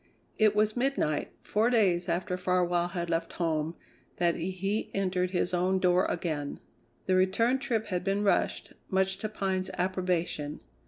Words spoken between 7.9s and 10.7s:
been rushed, much to Pine's approbation.